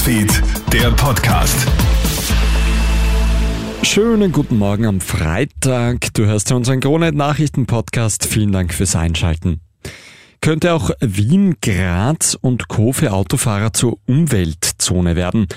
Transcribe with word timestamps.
Newsfeed, 0.00 0.42
der 0.72 0.90
Podcast. 0.92 1.68
Schönen 3.82 4.32
guten 4.32 4.56
Morgen 4.56 4.86
am 4.86 4.98
Freitag. 4.98 6.14
Du 6.14 6.24
hörst 6.24 6.48
ja 6.48 6.56
unseren 6.56 6.80
Kronet 6.80 7.14
Nachrichten 7.14 7.66
Podcast. 7.66 8.24
Vielen 8.24 8.50
Dank 8.50 8.72
fürs 8.72 8.96
Einschalten. 8.96 9.60
Könnte 10.40 10.72
auch 10.72 10.90
Wien, 11.00 11.56
Graz 11.60 12.34
und 12.40 12.68
Co. 12.68 12.92
für 12.92 13.12
Autofahrer 13.12 13.74
zur 13.74 13.98
Umweltzone 14.06 15.16
werden. 15.16 15.48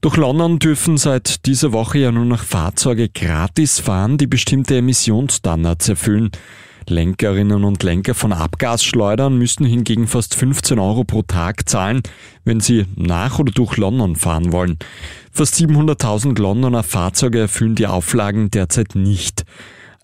Durch 0.00 0.16
London 0.16 0.58
dürfen 0.58 0.96
seit 0.96 1.46
dieser 1.46 1.72
Woche 1.72 1.98
ja 1.98 2.10
nur 2.10 2.24
noch 2.24 2.42
Fahrzeuge 2.42 3.08
gratis 3.08 3.78
fahren, 3.78 4.18
die 4.18 4.26
bestimmte 4.26 4.76
Emissionsstandards 4.76 5.88
erfüllen. 5.88 6.30
Lenkerinnen 6.90 7.64
und 7.64 7.82
Lenker 7.82 8.14
von 8.14 8.32
Abgasschleudern 8.32 9.36
müssen 9.36 9.64
hingegen 9.64 10.06
fast 10.06 10.34
15 10.34 10.78
Euro 10.78 11.04
pro 11.04 11.22
Tag 11.22 11.68
zahlen, 11.68 12.02
wenn 12.44 12.60
sie 12.60 12.86
nach 12.96 13.38
oder 13.38 13.52
durch 13.52 13.76
London 13.76 14.16
fahren 14.16 14.52
wollen. 14.52 14.78
Fast 15.32 15.54
700.000 15.54 16.40
Londoner 16.40 16.82
Fahrzeuge 16.82 17.40
erfüllen 17.40 17.74
die 17.74 17.86
Auflagen 17.86 18.50
derzeit 18.50 18.94
nicht. 18.94 19.44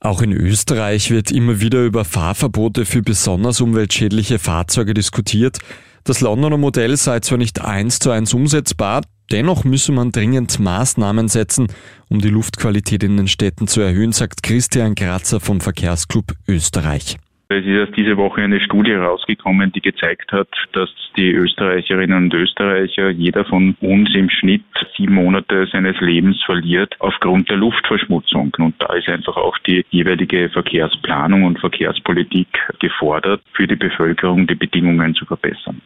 Auch 0.00 0.22
in 0.22 0.32
Österreich 0.32 1.10
wird 1.10 1.30
immer 1.30 1.60
wieder 1.60 1.84
über 1.84 2.04
Fahrverbote 2.04 2.86
für 2.86 3.02
besonders 3.02 3.60
umweltschädliche 3.60 4.38
Fahrzeuge 4.38 4.94
diskutiert. 4.94 5.58
Das 6.04 6.20
Londoner 6.20 6.56
Modell 6.56 6.96
sei 6.96 7.20
zwar 7.20 7.38
nicht 7.38 7.60
eins 7.60 7.98
zu 7.98 8.10
eins 8.10 8.32
umsetzbar, 8.32 9.02
dennoch 9.30 9.64
müsse 9.64 9.92
man 9.92 10.12
dringend 10.12 10.58
Maßnahmen 10.58 11.28
setzen, 11.28 11.68
um 12.08 12.20
die 12.20 12.28
Luftqualität 12.28 13.02
in 13.02 13.16
den 13.16 13.28
Städten 13.28 13.66
zu 13.66 13.80
erhöhen, 13.80 14.12
sagt 14.12 14.42
Christian 14.42 14.94
Grazer 14.94 15.40
vom 15.40 15.60
Verkehrsclub 15.60 16.32
Österreich. 16.48 17.16
Es 17.52 17.64
ist 17.66 17.66
erst 17.66 17.96
diese 17.96 18.16
Woche 18.16 18.42
eine 18.42 18.60
Studie 18.60 18.92
herausgekommen, 18.92 19.72
die 19.72 19.80
gezeigt 19.80 20.30
hat, 20.30 20.46
dass 20.72 20.88
die 21.16 21.32
Österreicherinnen 21.32 22.24
und 22.24 22.34
Österreicher, 22.34 23.10
jeder 23.10 23.44
von 23.44 23.74
uns 23.80 24.14
im 24.14 24.30
Schnitt 24.30 24.62
sieben 24.96 25.14
Monate 25.14 25.66
seines 25.72 26.00
Lebens 26.00 26.40
verliert 26.44 26.94
aufgrund 27.00 27.50
der 27.50 27.56
Luftverschmutzung. 27.56 28.52
Und 28.58 28.76
da 28.78 28.94
ist 28.94 29.08
einfach 29.08 29.36
auch 29.36 29.58
die 29.66 29.84
jeweilige 29.90 30.48
Verkehrsplanung 30.50 31.42
und 31.42 31.58
Verkehrspolitik 31.58 32.46
gefordert, 32.78 33.42
für 33.54 33.66
die 33.66 33.74
Bevölkerung 33.74 34.46
die 34.46 34.54
Bedingungen 34.54 35.16
zu 35.16 35.24
verbessern. 35.24 35.79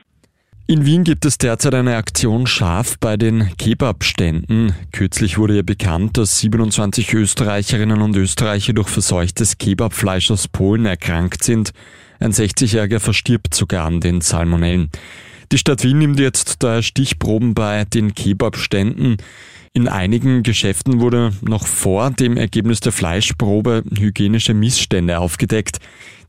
In 0.74 0.86
Wien 0.86 1.04
gibt 1.04 1.24
es 1.24 1.38
derzeit 1.38 1.72
eine 1.72 1.94
Aktion 1.94 2.48
scharf 2.48 2.98
bei 2.98 3.16
den 3.16 3.56
Kebabständen. 3.58 4.74
Kürzlich 4.90 5.38
wurde 5.38 5.54
ja 5.54 5.62
bekannt, 5.62 6.18
dass 6.18 6.40
27 6.40 7.14
Österreicherinnen 7.14 8.02
und 8.02 8.16
Österreicher 8.16 8.72
durch 8.72 8.88
verseuchtes 8.88 9.56
Kebabfleisch 9.58 10.32
aus 10.32 10.48
Polen 10.48 10.84
erkrankt 10.84 11.44
sind. 11.44 11.70
Ein 12.18 12.32
60-Jähriger 12.32 12.98
verstirbt 12.98 13.54
sogar 13.54 13.86
an 13.86 14.00
den 14.00 14.20
Salmonellen. 14.20 14.90
Die 15.52 15.58
Stadt 15.58 15.84
Wien 15.84 15.98
nimmt 15.98 16.18
jetzt 16.18 16.64
daher 16.64 16.82
Stichproben 16.82 17.54
bei 17.54 17.84
den 17.84 18.12
Kebabständen. 18.12 19.18
In 19.74 19.86
einigen 19.86 20.42
Geschäften 20.42 20.98
wurde 20.98 21.30
noch 21.42 21.68
vor 21.68 22.10
dem 22.10 22.36
Ergebnis 22.36 22.80
der 22.80 22.90
Fleischprobe 22.90 23.84
hygienische 23.96 24.54
Missstände 24.54 25.20
aufgedeckt. 25.20 25.78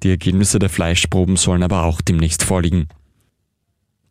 Die 0.04 0.12
Ergebnisse 0.12 0.60
der 0.60 0.70
Fleischproben 0.70 1.36
sollen 1.36 1.64
aber 1.64 1.84
auch 1.86 2.00
demnächst 2.00 2.44
vorliegen. 2.44 2.90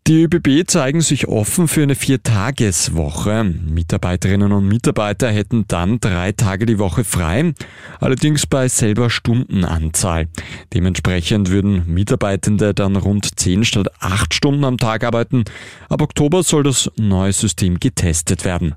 Die 0.06 0.24
ÖBB 0.24 0.68
zeigen 0.68 1.00
sich 1.00 1.28
offen 1.28 1.66
für 1.66 1.82
eine 1.82 1.94
Viertageswoche. 1.94 3.42
Mitarbeiterinnen 3.42 4.52
und 4.52 4.68
Mitarbeiter 4.68 5.30
hätten 5.30 5.64
dann 5.66 5.98
drei 5.98 6.32
Tage 6.32 6.66
die 6.66 6.78
Woche 6.78 7.04
frei, 7.04 7.54
allerdings 8.00 8.46
bei 8.46 8.68
selber 8.68 9.08
Stundenanzahl. 9.08 10.28
Dementsprechend 10.74 11.48
würden 11.48 11.84
Mitarbeitende 11.86 12.74
dann 12.74 12.96
rund 12.96 13.40
zehn 13.40 13.64
statt 13.64 13.88
acht 13.98 14.34
Stunden 14.34 14.64
am 14.64 14.76
Tag 14.76 15.04
arbeiten. 15.04 15.44
Ab 15.88 16.02
Oktober 16.02 16.42
soll 16.42 16.64
das 16.64 16.90
neue 16.98 17.32
System 17.32 17.80
getestet 17.80 18.44
werden. 18.44 18.74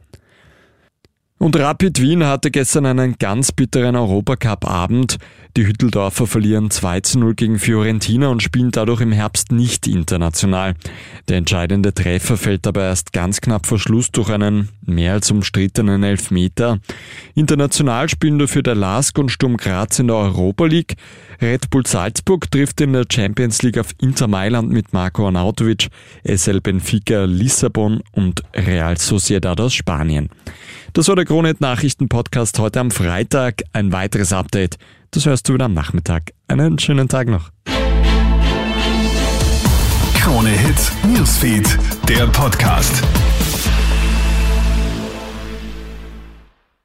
Und 1.39 1.55
Rapid 1.55 2.02
Wien 2.02 2.25
hatte 2.25 2.49
gestern 2.49 2.88
einen 2.88 3.17
ganz 3.19 3.51
bitteren 3.51 3.95
Europacup-Abend. 3.95 5.17
Die 5.56 5.67
Hütteldorfer 5.67 6.25
verlieren 6.25 6.72
2 6.72 7.01
zu 7.01 7.19
0 7.19 7.35
gegen 7.35 7.59
Fiorentina 7.59 8.29
und 8.29 8.41
spielen 8.41 8.72
dadurch 8.72 9.01
im 9.01 9.12
Herbst 9.12 9.51
nicht 9.51 9.85
international. 9.85 10.73
Der 11.29 11.38
entscheidende 11.38 11.94
Treffer 11.94 12.38
fällt 12.38 12.66
aber 12.66 12.85
erst 12.85 13.13
ganz 13.13 13.39
knapp 13.39 13.67
vor 13.67 13.78
Schluss 13.78 14.09
durch 14.12 14.31
einen 14.31 14.69
mehr 14.84 15.13
als 15.13 15.29
umstrittenen 15.29 16.01
Elfmeter. 16.01 16.79
International 17.35 18.09
spielen 18.09 18.39
dafür 18.39 18.63
der 18.63 18.75
LASK 18.75 19.19
und 19.19 19.29
Sturm 19.29 19.57
Graz 19.57 20.00
in 20.00 20.07
der 20.07 20.16
Europa 20.16 20.66
League. 20.66 20.95
Red 21.39 21.69
Bull 21.69 21.85
Salzburg 21.85 22.50
trifft 22.50 22.81
in 22.81 22.94
der 22.94 23.06
Champions 23.12 23.62
League 23.62 23.78
auf 23.78 23.94
Inter 24.01 24.28
Mailand 24.28 24.72
mit 24.72 24.91
Marco 24.91 25.28
Arnautovic, 25.28 25.89
SL 26.23 26.62
Benfica 26.62 27.25
Lissabon 27.25 28.01
und 28.12 28.41
Real 28.56 28.97
Sociedad 28.97 29.62
aus 29.62 29.75
Spanien. 29.75 30.29
Das 30.94 31.07
war 31.07 31.16
der 31.16 31.25
Kronet 31.27 31.59
Nachrichten 31.59 32.07
Podcast 32.07 32.57
heute 32.57 32.79
am 32.79 32.89
Freitag. 32.89 33.63
Ein 33.73 33.91
weiteres 33.91 34.31
Update. 34.31 34.77
Das 35.11 35.25
hörst 35.25 35.49
du 35.49 35.55
wieder 35.55 35.65
am 35.65 35.73
Nachmittag. 35.73 36.31
Einen 36.47 36.79
schönen 36.79 37.09
Tag 37.09 37.27
noch. 37.27 37.49
Krone 40.21 40.51
Hits, 40.51 40.93
Newsfeed, 41.05 41.77
der 42.07 42.27
Podcast. 42.27 43.03